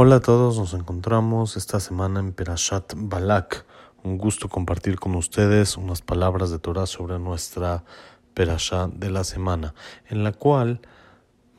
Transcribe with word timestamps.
Hola 0.00 0.14
a 0.14 0.20
todos, 0.20 0.56
nos 0.56 0.74
encontramos 0.74 1.56
esta 1.56 1.80
semana 1.80 2.20
en 2.20 2.32
Perashat 2.32 2.92
Balak. 2.96 3.66
Un 4.04 4.16
gusto 4.16 4.48
compartir 4.48 5.00
con 5.00 5.16
ustedes 5.16 5.76
unas 5.76 6.02
palabras 6.02 6.52
de 6.52 6.60
Torah 6.60 6.86
sobre 6.86 7.18
nuestra 7.18 7.82
Perashat 8.32 8.92
de 8.92 9.10
la 9.10 9.24
semana, 9.24 9.74
en 10.06 10.22
la 10.22 10.30
cual 10.30 10.82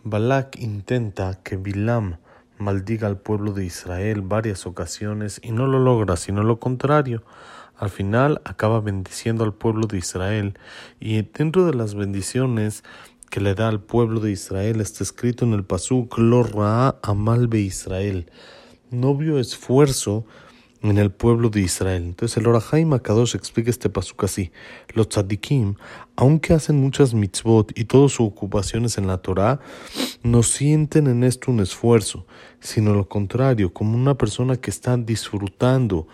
Balak 0.05 0.55
intenta 0.57 1.43
que 1.43 1.57
Bilam 1.57 2.19
maldiga 2.57 3.09
al 3.09 3.17
pueblo 3.17 3.51
de 3.51 3.65
Israel 3.65 4.21
varias 4.21 4.65
ocasiones 4.65 5.41
y 5.43 5.51
no 5.51 5.67
lo 5.67 5.79
logra, 5.79 6.15
sino 6.15 6.41
lo 6.41 6.61
contrario. 6.61 7.23
Al 7.75 7.89
final 7.89 8.39
acaba 8.45 8.79
bendiciendo 8.79 9.43
al 9.43 9.53
pueblo 9.53 9.85
de 9.85 9.97
Israel 9.97 10.57
y 10.97 11.23
dentro 11.23 11.65
de 11.65 11.73
las 11.73 11.93
bendiciones 11.93 12.85
que 13.29 13.39
le 13.39 13.55
da 13.55 13.67
al 13.67 13.81
pueblo 13.81 14.19
de 14.19 14.31
Israel 14.31 14.81
está 14.81 15.03
escrito 15.03 15.45
en 15.45 15.53
el 15.53 15.63
Pasuk 15.63 16.17
Lo 16.17 16.45
Amal 17.01 17.47
Be 17.47 17.59
Israel. 17.61 18.31
No 18.91 19.15
vio 19.15 19.39
esfuerzo 19.39 20.25
en 20.81 20.97
el 20.97 21.11
pueblo 21.11 21.49
de 21.49 21.61
Israel. 21.61 22.03
Entonces 22.03 22.37
el 22.37 22.47
Orahaim 22.47 22.93
Akadosh 22.93 23.35
explica 23.35 23.69
este 23.69 23.89
pasuk 23.89 24.23
así. 24.23 24.51
Los 24.93 25.09
tzadikim, 25.09 25.75
aunque 26.15 26.53
hacen 26.53 26.77
muchas 26.77 27.13
mitzvot 27.13 27.77
y 27.77 27.85
todas 27.85 28.13
sus 28.13 28.27
ocupaciones 28.27 28.97
en 28.97 29.07
la 29.07 29.17
Torah, 29.17 29.59
no 30.23 30.41
sienten 30.43 31.07
en 31.07 31.23
esto 31.23 31.51
un 31.51 31.59
esfuerzo, 31.59 32.25
sino 32.59 32.93
lo 32.93 33.07
contrario, 33.07 33.73
como 33.73 33.95
una 33.95 34.15
persona 34.15 34.55
que 34.55 34.69
está 34.69 34.97
disfrutando 34.97 36.07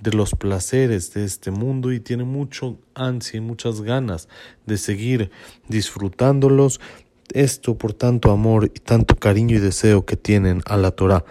de 0.00 0.12
los 0.12 0.32
placeres 0.32 1.12
de 1.14 1.24
este 1.24 1.50
mundo 1.50 1.92
y 1.92 2.00
tiene 2.00 2.24
mucho 2.24 2.78
ansia 2.94 3.38
y 3.38 3.40
muchas 3.40 3.80
ganas 3.80 4.28
de 4.66 4.78
seguir 4.78 5.30
disfrutándolos. 5.68 6.80
Esto 7.32 7.76
por 7.76 7.92
tanto 7.92 8.30
amor 8.30 8.70
y 8.74 8.78
tanto 8.78 9.16
cariño 9.16 9.56
y 9.56 9.60
deseo 9.60 10.04
que 10.06 10.16
tienen 10.16 10.62
a 10.66 10.76
la 10.76 10.92
Torah. 10.92 11.24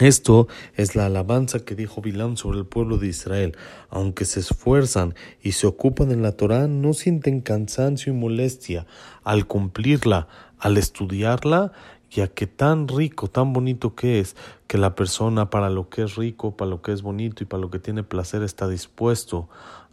Esto 0.00 0.46
es 0.76 0.94
la 0.94 1.06
alabanza 1.06 1.64
que 1.64 1.74
dijo 1.74 2.00
Bilam 2.00 2.36
sobre 2.36 2.58
el 2.58 2.66
pueblo 2.66 2.98
de 2.98 3.08
Israel. 3.08 3.56
Aunque 3.90 4.26
se 4.26 4.38
esfuerzan 4.38 5.14
y 5.42 5.52
se 5.52 5.66
ocupan 5.66 6.12
en 6.12 6.22
la 6.22 6.32
Torah, 6.32 6.68
no 6.68 6.94
sienten 6.94 7.40
cansancio 7.40 8.12
y 8.12 8.16
molestia 8.16 8.86
al 9.24 9.46
cumplirla, 9.48 10.28
al 10.58 10.76
estudiarla 10.76 11.72
ya 12.10 12.28
que 12.28 12.46
tan 12.46 12.88
rico, 12.88 13.28
tan 13.28 13.52
bonito 13.52 13.94
que 13.94 14.20
es, 14.20 14.36
que 14.66 14.78
la 14.78 14.94
persona 14.94 15.50
para 15.50 15.70
lo 15.70 15.88
que 15.88 16.02
es 16.02 16.16
rico, 16.16 16.56
para 16.56 16.70
lo 16.70 16.82
que 16.82 16.92
es 16.92 17.02
bonito 17.02 17.42
y 17.42 17.46
para 17.46 17.60
lo 17.60 17.70
que 17.70 17.78
tiene 17.78 18.02
placer 18.02 18.42
está 18.42 18.68
dispuesto 18.68 19.48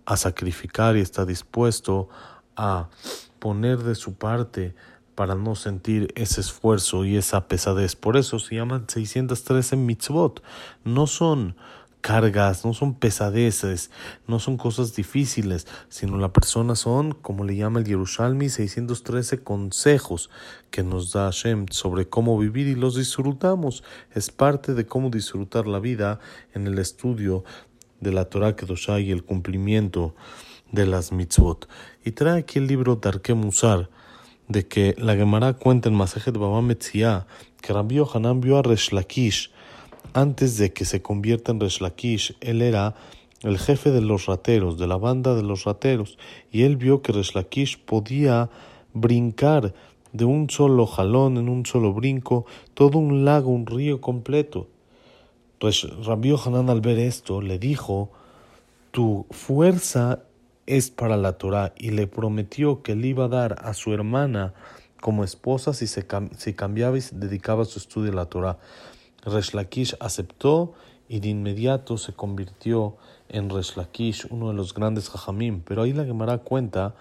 a 0.05 0.17
sacrificar 0.17 0.97
y 0.97 1.01
está 1.01 1.25
dispuesto 1.25 2.09
a 2.55 2.89
poner 3.39 3.79
de 3.79 3.95
su 3.95 4.15
parte 4.15 4.75
para 5.15 5.35
no 5.35 5.55
sentir 5.55 6.11
ese 6.15 6.41
esfuerzo 6.41 7.05
y 7.05 7.15
esa 7.15 7.47
pesadez. 7.47 7.95
Por 7.95 8.17
eso 8.17 8.37
se 8.39 8.55
llaman 8.55 8.85
613 8.87 9.77
mitzvot. 9.77 10.43
No 10.83 11.07
son 11.07 11.55
cargas, 12.05 12.63
no 12.63 12.75
son 12.75 12.93
pesadeces, 12.93 13.89
no 14.27 14.37
son 14.37 14.57
cosas 14.57 14.95
difíciles, 14.95 15.65
sino 15.89 16.19
la 16.19 16.31
persona 16.31 16.75
son, 16.75 17.13
como 17.13 17.43
le 17.43 17.55
llama 17.55 17.79
el 17.79 17.85
Yerushalmi, 17.87 18.47
613 18.47 19.43
consejos 19.43 20.29
que 20.69 20.83
nos 20.83 21.13
da 21.13 21.23
Hashem 21.23 21.65
sobre 21.71 22.07
cómo 22.07 22.37
vivir 22.37 22.67
y 22.67 22.75
los 22.75 22.95
disfrutamos. 22.95 23.83
Es 24.13 24.29
parte 24.29 24.75
de 24.75 24.85
cómo 24.85 25.09
disfrutar 25.09 25.65
la 25.65 25.79
vida 25.79 26.19
en 26.53 26.67
el 26.67 26.77
estudio 26.77 27.43
de 28.01 28.11
la 28.11 28.25
Torah 28.25 28.55
Kedoshá 28.55 28.99
y 28.99 29.09
el 29.09 29.23
cumplimiento 29.23 30.13
de 30.71 30.85
las 30.85 31.11
mitzvot. 31.11 31.67
Y 32.03 32.11
trae 32.11 32.41
aquí 32.41 32.59
el 32.59 32.67
libro 32.67 32.97
Darke 32.97 33.33
Musar, 33.33 33.89
de 34.47 34.67
que 34.67 34.93
la 34.99 35.15
Gemara 35.15 35.53
cuenta 35.53 35.89
en 35.89 35.95
Masejet 35.95 36.37
Baba 36.37 36.61
Metzia 36.61 37.25
que 37.61 37.73
Rabbi 37.73 37.99
Hanan 38.13 38.41
vio 38.41 38.59
a 38.59 38.61
Resh 38.61 38.91
Lakish 38.91 39.49
antes 40.15 40.57
de 40.57 40.71
que 40.71 40.85
se 40.85 41.01
convierta 41.01 41.51
en 41.51 41.59
Reshlakish, 41.59 42.37
él 42.39 42.61
era 42.61 42.95
el 43.41 43.59
jefe 43.59 43.91
de 43.91 43.99
los 43.99 44.27
rateros, 44.27 44.79
de 44.79 44.87
la 44.87 44.95
banda 44.95 45.35
de 45.35 45.43
los 45.43 45.65
rateros, 45.65 46.17
y 46.53 46.63
él 46.63 46.77
vio 46.77 47.01
que 47.01 47.11
Reshlakish 47.11 47.83
podía 47.83 48.49
brincar 48.93 49.73
de 50.13 50.23
un 50.23 50.49
solo 50.49 50.85
jalón, 50.85 51.35
en 51.35 51.49
un 51.49 51.65
solo 51.65 51.91
brinco, 51.91 52.45
todo 52.73 52.97
un 52.97 53.25
lago, 53.25 53.49
un 53.51 53.65
río 53.65 53.99
completo. 53.99 54.69
Pues 55.59 55.85
Rabbi 56.05 56.33
Hanan 56.33 56.69
al 56.69 56.79
ver 56.79 56.97
esto 56.97 57.41
le 57.41 57.59
dijo, 57.59 58.09
tu 58.91 59.25
fuerza 59.31 60.23
es 60.65 60.91
para 60.91 61.17
la 61.17 61.33
Torah, 61.33 61.73
y 61.77 61.91
le 61.91 62.07
prometió 62.07 62.83
que 62.83 62.95
le 62.95 63.07
iba 63.07 63.25
a 63.25 63.27
dar 63.27 63.57
a 63.61 63.73
su 63.73 63.93
hermana 63.93 64.53
como 65.01 65.25
esposa 65.25 65.73
si, 65.73 65.87
se, 65.87 66.05
cambiaba 66.55 66.97
y 66.97 67.01
se 67.01 67.17
dedicaba 67.17 67.63
a 67.63 67.65
su 67.65 67.79
estudio 67.79 68.11
de 68.11 68.15
la 68.15 68.27
Torah. 68.27 68.59
Resh 69.25 69.95
aceptó 69.99 70.73
y 71.07 71.19
de 71.19 71.29
inmediato 71.29 71.97
se 71.97 72.13
convirtió 72.13 72.95
en 73.29 73.49
Resh 73.49 73.73
uno 74.29 74.49
de 74.49 74.53
los 74.53 74.73
grandes 74.73 75.09
Jajamim. 75.09 75.61
Pero 75.61 75.83
ahí 75.83 75.93
la 75.93 76.05
Gemara 76.05 76.39
cuenta 76.39 76.95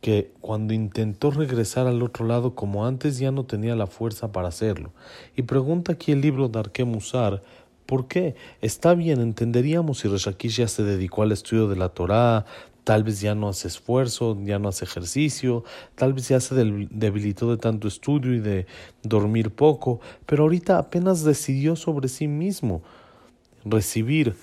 que 0.00 0.32
cuando 0.40 0.74
intentó 0.74 1.30
regresar 1.30 1.86
al 1.86 2.02
otro 2.02 2.26
lado 2.26 2.54
como 2.54 2.86
antes 2.86 3.18
ya 3.18 3.30
no 3.30 3.44
tenía 3.44 3.74
la 3.74 3.86
fuerza 3.86 4.32
para 4.32 4.48
hacerlo. 4.48 4.92
Y 5.36 5.42
pregunta 5.42 5.92
aquí 5.92 6.12
el 6.12 6.20
libro 6.20 6.48
de 6.48 6.58
Arke 6.58 6.84
Musar, 6.84 7.42
¿por 7.86 8.06
qué? 8.06 8.34
Está 8.60 8.94
bien, 8.94 9.20
entenderíamos 9.20 10.00
si 10.00 10.08
Resh 10.08 10.28
ya 10.36 10.68
se 10.68 10.82
dedicó 10.82 11.22
al 11.22 11.32
estudio 11.32 11.68
de 11.68 11.76
la 11.76 11.88
Torá, 11.88 12.44
tal 12.84 13.02
vez 13.02 13.20
ya 13.20 13.34
no 13.34 13.48
hace 13.48 13.68
esfuerzo, 13.68 14.38
ya 14.44 14.58
no 14.58 14.68
hace 14.68 14.84
ejercicio, 14.84 15.64
tal 15.94 16.12
vez 16.12 16.28
ya 16.28 16.38
se 16.38 16.54
debilitó 16.54 17.50
de 17.50 17.56
tanto 17.56 17.88
estudio 17.88 18.34
y 18.34 18.40
de 18.40 18.66
dormir 19.02 19.50
poco, 19.50 20.00
pero 20.26 20.44
ahorita 20.44 20.78
apenas 20.78 21.24
decidió 21.24 21.76
sobre 21.76 22.08
sí 22.08 22.28
mismo 22.28 22.82
recibir 23.64 24.36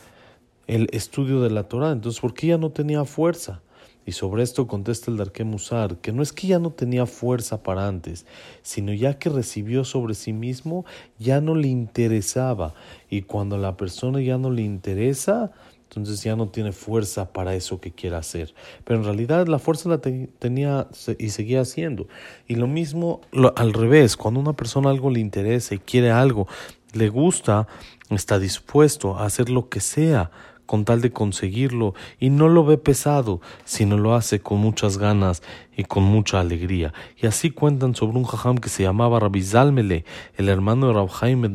el 0.67 0.87
estudio 0.91 1.41
de 1.41 1.51
la 1.51 1.63
Torah, 1.63 1.91
entonces 1.91 2.19
¿por 2.19 2.33
qué 2.33 2.47
ya 2.47 2.57
no 2.57 2.71
tenía 2.71 3.05
fuerza? 3.05 3.61
Y 4.03 4.13
sobre 4.13 4.41
esto 4.41 4.67
contesta 4.67 5.11
el 5.11 5.17
Darke 5.17 5.43
Musar, 5.43 5.97
que 5.97 6.11
no 6.11 6.23
es 6.23 6.33
que 6.33 6.47
ya 6.47 6.57
no 6.57 6.71
tenía 6.71 7.05
fuerza 7.05 7.61
para 7.61 7.87
antes, 7.87 8.25
sino 8.63 8.93
ya 8.93 9.19
que 9.19 9.29
recibió 9.29 9.83
sobre 9.83 10.15
sí 10.15 10.33
mismo, 10.33 10.85
ya 11.19 11.39
no 11.39 11.53
le 11.53 11.67
interesaba. 11.67 12.73
Y 13.11 13.21
cuando 13.21 13.57
la 13.57 13.77
persona 13.77 14.19
ya 14.19 14.39
no 14.39 14.49
le 14.49 14.63
interesa, 14.63 15.51
entonces 15.91 16.23
ya 16.23 16.37
no 16.37 16.47
tiene 16.47 16.71
fuerza 16.71 17.33
para 17.33 17.53
eso 17.53 17.81
que 17.81 17.91
quiere 17.91 18.15
hacer. 18.15 18.53
Pero 18.85 18.99
en 18.99 19.05
realidad 19.05 19.47
la 19.47 19.59
fuerza 19.59 19.89
la 19.89 19.99
tenía 19.99 20.87
y 21.19 21.29
seguía 21.29 21.61
haciendo. 21.61 22.07
Y 22.47 22.55
lo 22.55 22.67
mismo 22.67 23.19
al 23.57 23.73
revés, 23.73 24.15
cuando 24.15 24.39
una 24.39 24.53
persona 24.53 24.89
algo 24.89 25.09
le 25.09 25.19
interesa 25.19 25.75
y 25.75 25.79
quiere 25.79 26.09
algo, 26.09 26.47
le 26.93 27.09
gusta, 27.09 27.67
está 28.09 28.39
dispuesto 28.39 29.17
a 29.17 29.25
hacer 29.25 29.49
lo 29.49 29.67
que 29.67 29.81
sea 29.81 30.31
con 30.71 30.85
tal 30.85 31.01
de 31.01 31.11
conseguirlo 31.11 31.95
y 32.17 32.29
no 32.29 32.47
lo 32.47 32.63
ve 32.63 32.77
pesado, 32.77 33.41
sino 33.65 33.97
lo 33.97 34.15
hace 34.15 34.39
con 34.39 34.59
muchas 34.59 34.97
ganas 34.97 35.43
y 35.75 35.83
con 35.83 36.05
mucha 36.05 36.39
alegría. 36.39 36.93
Y 37.17 37.27
así 37.27 37.51
cuentan 37.51 37.93
sobre 37.93 38.17
un 38.17 38.23
jajam 38.23 38.57
que 38.57 38.69
se 38.69 38.83
llamaba 38.83 39.19
Rabbi 39.19 39.43
Zalmele, 39.43 40.05
el 40.37 40.47
hermano 40.47 40.87
de 40.87 40.93
Rab 40.93 41.09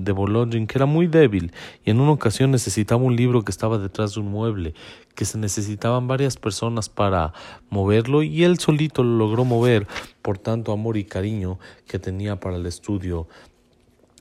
de 0.04 0.12
Bologna, 0.12 0.66
que 0.66 0.76
era 0.76 0.84
muy 0.84 1.06
débil 1.06 1.54
y 1.82 1.92
en 1.92 2.00
una 2.00 2.10
ocasión 2.10 2.50
necesitaba 2.50 3.02
un 3.02 3.16
libro 3.16 3.42
que 3.42 3.52
estaba 3.52 3.78
detrás 3.78 4.12
de 4.12 4.20
un 4.20 4.30
mueble, 4.30 4.74
que 5.14 5.24
se 5.24 5.38
necesitaban 5.38 6.06
varias 6.06 6.36
personas 6.36 6.90
para 6.90 7.32
moverlo 7.70 8.22
y 8.22 8.44
él 8.44 8.58
solito 8.58 9.02
lo 9.02 9.16
logró 9.16 9.46
mover 9.46 9.86
por 10.20 10.36
tanto 10.36 10.72
amor 10.72 10.98
y 10.98 11.04
cariño 11.04 11.58
que 11.88 11.98
tenía 11.98 12.38
para 12.38 12.56
el 12.56 12.66
estudio 12.66 13.28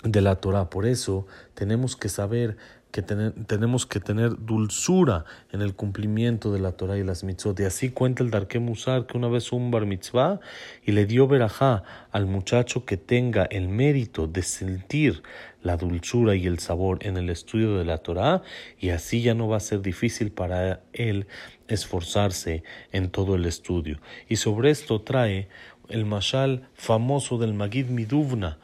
de 0.03 0.21
la 0.21 0.37
Torah. 0.37 0.69
Por 0.69 0.85
eso 0.85 1.27
tenemos 1.53 1.97
que 1.97 2.07
saber 2.07 2.55
que 2.95 3.01
tenemos 3.01 3.85
que 3.85 3.99
tener 3.99 4.37
dulzura 4.45 5.25
en 5.51 5.61
el 5.61 5.75
cumplimiento 5.75 6.53
de 6.53 6.61
la 6.61 6.71
Torah 6.71 6.97
y 6.97 7.03
las 7.03 7.25
mitzvot. 7.25 7.59
Y 7.59 7.65
así 7.65 7.89
cuenta 7.89 8.23
el 8.23 8.31
Darke 8.31 8.57
Musar 8.59 9.05
que 9.05 9.17
una 9.17 9.27
vez 9.27 9.51
un 9.51 9.69
bar 9.69 9.85
mitzvah 9.85 10.39
y 10.85 10.93
le 10.93 11.05
dio 11.05 11.27
verajá 11.27 11.83
al 12.13 12.25
muchacho 12.25 12.85
que 12.85 12.95
tenga 12.95 13.43
el 13.43 13.67
mérito 13.67 14.27
de 14.27 14.43
sentir 14.43 15.23
la 15.61 15.75
dulzura 15.75 16.35
y 16.37 16.47
el 16.47 16.59
sabor 16.59 16.99
en 17.01 17.17
el 17.17 17.29
estudio 17.29 17.77
de 17.77 17.83
la 17.83 17.97
Torah 17.97 18.43
y 18.79 18.91
así 18.91 19.21
ya 19.21 19.33
no 19.33 19.49
va 19.49 19.57
a 19.57 19.59
ser 19.59 19.81
difícil 19.81 20.31
para 20.31 20.79
él 20.93 21.27
esforzarse 21.67 22.63
en 22.93 23.09
todo 23.09 23.35
el 23.35 23.43
estudio. 23.43 23.99
Y 24.29 24.37
sobre 24.37 24.69
esto 24.69 25.01
trae 25.01 25.49
el 25.89 26.05
mashal 26.05 26.69
famoso 26.75 27.37
del 27.39 27.55
Magid 27.55 27.87
Miduvna, 27.87 28.57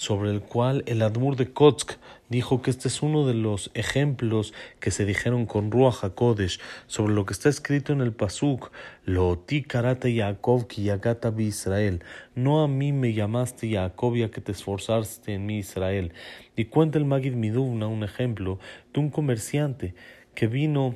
sobre 0.00 0.30
el 0.30 0.40
cual 0.40 0.82
el 0.86 1.02
Admur 1.02 1.36
de 1.36 1.52
Kotsk 1.52 1.98
dijo 2.30 2.62
que 2.62 2.70
este 2.70 2.88
es 2.88 3.02
uno 3.02 3.26
de 3.26 3.34
los 3.34 3.70
ejemplos 3.74 4.54
que 4.78 4.90
se 4.90 5.04
dijeron 5.04 5.44
con 5.44 5.70
Ruach 5.70 6.02
HaKodesh 6.02 6.58
sobre 6.86 7.12
lo 7.12 7.26
que 7.26 7.34
está 7.34 7.50
escrito 7.50 7.92
en 7.92 8.00
el 8.00 8.14
Pasuk, 8.14 8.72
Lo 9.04 9.36
ti 9.36 9.62
karata 9.62 10.08
Yaakov 10.08 10.68
ki 10.68 10.84
yagata 10.84 11.30
bi 11.30 11.48
Israel. 11.48 12.02
No 12.34 12.62
a 12.64 12.66
mí 12.66 12.92
me 12.92 13.12
llamaste 13.12 13.68
Yaakov 13.68 14.16
ya 14.16 14.30
que 14.30 14.40
te 14.40 14.52
esforzaste 14.52 15.34
en 15.34 15.44
mi 15.44 15.58
Israel. 15.58 16.14
Y 16.56 16.64
cuenta 16.64 16.96
el 16.96 17.04
Magid 17.04 17.34
Miduvna 17.34 17.86
un 17.86 18.02
ejemplo 18.02 18.58
de 18.94 19.00
un 19.00 19.10
comerciante 19.10 19.92
que 20.34 20.46
vino 20.46 20.94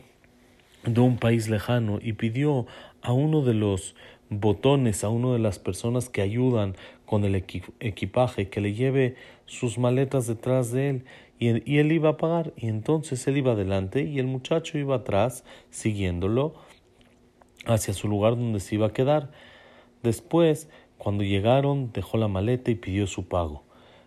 de 0.83 1.01
un 1.03 1.19
país 1.19 1.51
lejano 1.51 1.99
y 2.01 2.15
pidió 2.15 2.67
a 3.03 3.13
uno 3.13 3.43
de 3.43 3.53
los 3.53 3.95
botones, 4.41 5.05
a 5.05 5.09
una 5.09 5.33
de 5.33 5.39
las 5.39 5.59
personas 5.59 6.09
que 6.09 6.23
ayudan 6.23 6.77
con 7.07 7.25
el 7.25 7.35
equipaje, 7.35 8.49
que 8.49 8.61
le 8.61 8.75
lleve 8.75 9.17
sus 9.47 9.79
maletas 9.79 10.27
detrás 10.27 10.71
de 10.73 10.91
él 10.91 11.05
y, 11.39 11.71
y 11.71 11.79
él 11.79 11.93
iba 11.93 12.11
a 12.11 12.17
pagar. 12.17 12.53
Y 12.57 12.69
entonces 12.69 13.27
él 13.27 13.37
iba 13.37 13.53
adelante 13.53 14.03
y 14.03 14.19
el 14.19 14.27
muchacho 14.27 14.79
iba 14.79 14.97
atrás 14.97 15.45
siguiéndolo 15.71 16.55
hacia 17.67 17.95
su 17.95 18.09
lugar 18.09 18.37
donde 18.37 18.61
se 18.61 18.75
iba 18.75 18.87
a 18.87 18.93
quedar. 18.93 19.31
Después, 20.03 20.69
cuando 20.99 21.25
llegaron, 21.25 21.93
dejó 21.93 22.19
la 22.19 22.29
maleta 22.29 22.71
y 22.71 22.75
pidió 22.75 23.07
su 23.07 23.27
pago. 23.27 23.63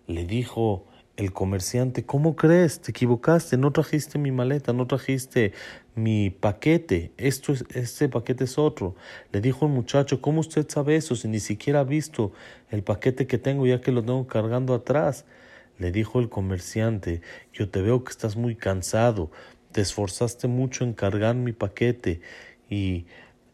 Le 0.07 0.25
dijo 0.25 0.85
el 1.17 1.33
comerciante, 1.33 2.05
¿cómo 2.05 2.35
crees? 2.35 2.79
Te 2.79 2.91
equivocaste, 2.91 3.57
no 3.57 3.71
trajiste 3.71 4.19
mi 4.19 4.31
maleta, 4.31 4.71
no 4.71 4.85
trajiste 4.85 5.51
mi 5.95 6.29
paquete, 6.29 7.11
esto 7.17 7.53
es, 7.53 7.65
este 7.73 8.07
paquete 8.07 8.43
es 8.43 8.59
otro. 8.59 8.95
Le 9.31 9.41
dijo 9.41 9.65
el 9.65 9.71
muchacho, 9.71 10.21
¿cómo 10.21 10.41
usted 10.41 10.69
sabe 10.69 10.95
eso 10.95 11.15
si 11.15 11.27
ni 11.27 11.39
siquiera 11.39 11.79
ha 11.79 11.83
visto 11.83 12.31
el 12.69 12.83
paquete 12.83 13.25
que 13.25 13.39
tengo 13.39 13.65
ya 13.65 13.81
que 13.81 13.91
lo 13.91 14.03
tengo 14.03 14.27
cargando 14.27 14.75
atrás? 14.75 15.25
Le 15.79 15.91
dijo 15.91 16.19
el 16.19 16.29
comerciante, 16.29 17.21
yo 17.51 17.69
te 17.69 17.81
veo 17.81 18.03
que 18.03 18.11
estás 18.11 18.35
muy 18.35 18.55
cansado, 18.55 19.31
te 19.71 19.81
esforzaste 19.81 20.47
mucho 20.47 20.83
en 20.83 20.93
cargar 20.93 21.35
mi 21.35 21.51
paquete 21.51 22.21
y 22.69 23.05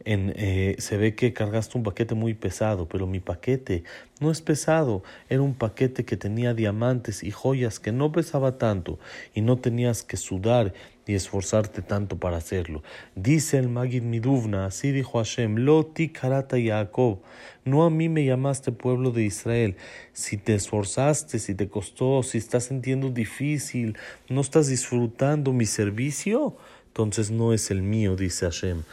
eh, 0.06 0.76
se 0.80 0.98
ve 0.98 1.16
que 1.16 1.34
cargaste 1.34 1.78
un 1.78 1.84
paquete 1.84 2.14
muy 2.14 2.34
pesado, 2.34 2.88
pero 2.88 3.08
mi 3.08 3.20
paquete 3.20 3.84
no 4.20 4.32
es 4.32 4.42
pesado, 4.42 5.04
era 5.30 5.42
un 5.42 5.54
paquete 5.54 6.04
que 6.04 6.18
tenía 6.18 6.54
diamantes 6.54 7.24
y 7.24 7.32
joyas 7.32 7.80
que 7.80 7.92
no 7.92 8.12
pesaba 8.12 8.58
tanto 8.58 9.00
y 9.34 9.42
no 9.42 9.58
tenías 9.58 10.04
que 10.04 10.18
sudar 10.18 10.74
y 11.06 11.16
esforzarte 11.16 11.82
tanto 11.82 12.18
para 12.18 12.38
hacerlo. 12.38 12.84
Dice 13.16 13.58
el 13.58 13.70
Magid 13.70 14.04
Miduvna, 14.04 14.66
así 14.66 14.92
dijo 14.92 15.18
Hashem, 15.18 15.58
Loti 15.58 16.10
karata 16.10 16.58
Jacob, 16.62 17.20
no 17.66 17.84
a 17.84 17.90
mí 17.90 18.10
me 18.10 18.26
llamaste 18.26 18.72
pueblo 18.72 19.12
de 19.12 19.24
Israel, 19.24 19.76
si 20.12 20.38
te 20.38 20.56
esforzaste, 20.56 21.40
si 21.40 21.56
te 21.56 21.68
costó, 21.68 22.24
si 22.24 22.38
estás 22.38 22.66
sintiendo 22.66 23.10
difícil, 23.10 23.98
no 24.30 24.42
estás 24.42 24.68
disfrutando 24.68 25.54
mi 25.54 25.66
servicio, 25.66 26.56
entonces 26.88 27.32
no 27.32 27.54
es 27.54 27.72
el 27.72 27.82
mío, 27.82 28.16
dice 28.16 28.46
Hashem 28.46 28.84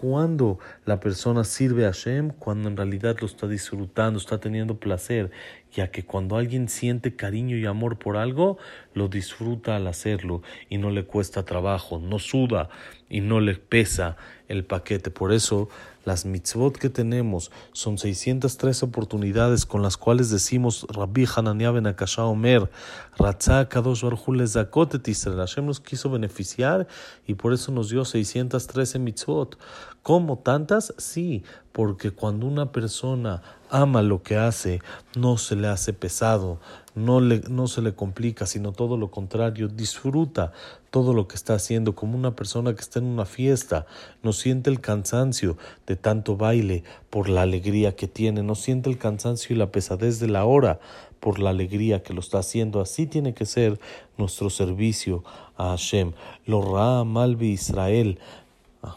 cuando 0.00 0.58
la 0.86 0.98
persona 0.98 1.44
sirve 1.44 1.84
a 1.84 1.88
Hashem, 1.88 2.30
cuando 2.30 2.70
en 2.70 2.76
realidad 2.78 3.16
lo 3.20 3.26
está 3.26 3.46
disfrutando, 3.46 4.18
está 4.18 4.38
teniendo 4.40 4.80
placer, 4.80 5.30
ya 5.72 5.90
que 5.90 6.04
cuando 6.04 6.36
alguien 6.36 6.68
siente 6.68 7.14
cariño 7.14 7.56
y 7.56 7.66
amor 7.66 7.98
por 7.98 8.16
algo, 8.16 8.58
lo 8.94 9.08
disfruta 9.08 9.76
al 9.76 9.86
hacerlo 9.86 10.42
y 10.68 10.78
no 10.78 10.90
le 10.90 11.04
cuesta 11.04 11.44
trabajo, 11.44 11.98
no 11.98 12.18
suda 12.18 12.68
y 13.08 13.20
no 13.20 13.40
le 13.40 13.54
pesa 13.54 14.16
el 14.48 14.64
paquete. 14.64 15.10
Por 15.10 15.32
eso 15.32 15.68
las 16.04 16.24
mitzvot 16.24 16.78
que 16.78 16.88
tenemos 16.88 17.50
son 17.72 17.98
603 17.98 18.82
oportunidades 18.82 19.66
con 19.66 19.82
las 19.82 19.96
cuales 19.96 20.30
decimos 20.30 20.86
Rabbi 20.88 21.26
Hananiah 21.36 21.72
ben 21.72 21.86
Akasha 21.86 22.24
Omer, 22.24 22.70
Ratzah 23.18 23.68
Kadosh 23.68 24.04
Zakotet 24.46 25.06
Israel. 25.08 25.38
Hashem 25.38 25.66
nos 25.66 25.80
quiso 25.80 26.10
beneficiar 26.10 26.88
y 27.26 27.34
por 27.34 27.52
eso 27.52 27.70
nos 27.70 27.90
dio 27.90 28.04
613 28.04 28.98
mitzvot. 28.98 29.58
¿Cómo 30.02 30.38
tantas? 30.38 30.94
Sí, 30.96 31.44
porque 31.72 32.10
cuando 32.10 32.46
una 32.46 32.72
persona 32.72 33.42
ama 33.70 34.02
lo 34.02 34.22
que 34.22 34.36
hace, 34.36 34.80
no 35.16 35.36
se 35.36 35.54
le 35.54 35.68
hace 35.68 35.92
pesado, 35.92 36.58
no, 36.94 37.20
le, 37.20 37.40
no 37.48 37.68
se 37.68 37.82
le 37.82 37.94
complica, 37.94 38.46
sino 38.46 38.72
todo 38.72 38.96
lo 38.96 39.10
contrario, 39.10 39.68
disfruta 39.68 40.52
todo 40.90 41.14
lo 41.14 41.28
que 41.28 41.36
está 41.36 41.54
haciendo, 41.54 41.94
como 41.94 42.16
una 42.16 42.34
persona 42.34 42.74
que 42.74 42.80
está 42.80 42.98
en 42.98 43.06
una 43.06 43.24
fiesta, 43.24 43.86
no 44.22 44.32
siente 44.32 44.70
el 44.70 44.80
cansancio 44.80 45.56
de 45.86 45.94
tanto 45.94 46.36
baile 46.36 46.82
por 47.10 47.28
la 47.28 47.42
alegría 47.42 47.94
que 47.94 48.08
tiene, 48.08 48.42
no 48.42 48.56
siente 48.56 48.90
el 48.90 48.98
cansancio 48.98 49.54
y 49.54 49.58
la 49.58 49.70
pesadez 49.70 50.18
de 50.18 50.28
la 50.28 50.44
hora 50.44 50.80
por 51.20 51.38
la 51.38 51.50
alegría 51.50 52.02
que 52.02 52.14
lo 52.14 52.20
está 52.20 52.38
haciendo. 52.38 52.80
Así 52.80 53.06
tiene 53.06 53.34
que 53.34 53.46
ser 53.46 53.78
nuestro 54.18 54.50
servicio 54.50 55.22
a 55.56 55.68
Hashem. 55.70 56.12
Lo 56.46 56.62
Ra 56.62 57.04
Malvi 57.04 57.52
Israel, 57.52 58.18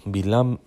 Bilam 0.05 0.59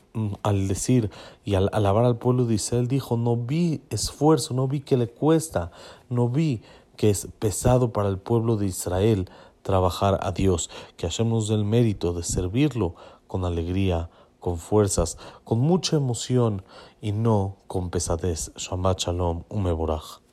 al 0.42 0.68
decir 0.68 1.10
y 1.44 1.54
al 1.54 1.68
alabar 1.72 2.04
al 2.04 2.16
pueblo 2.16 2.44
de 2.44 2.54
Israel 2.54 2.88
dijo, 2.88 3.16
no 3.16 3.36
vi 3.36 3.80
esfuerzo, 3.90 4.54
no 4.54 4.68
vi 4.68 4.80
que 4.80 4.96
le 4.96 5.08
cuesta, 5.08 5.70
no 6.08 6.28
vi 6.28 6.62
que 6.96 7.10
es 7.10 7.28
pesado 7.38 7.92
para 7.92 8.08
el 8.08 8.18
pueblo 8.18 8.56
de 8.56 8.66
Israel 8.66 9.28
trabajar 9.62 10.18
a 10.22 10.32
Dios, 10.32 10.70
que 10.96 11.06
hacemos 11.06 11.50
el 11.50 11.64
mérito 11.64 12.12
de 12.12 12.22
servirlo 12.22 12.94
con 13.26 13.44
alegría, 13.44 14.10
con 14.40 14.58
fuerzas, 14.58 15.18
con 15.44 15.58
mucha 15.58 15.96
emoción 15.96 16.62
y 17.00 17.12
no 17.12 17.56
con 17.66 17.90
pesadez. 17.90 18.52
Shabbat 18.56 19.00
Shalom, 19.00 19.42
Umeborach. 19.48 20.25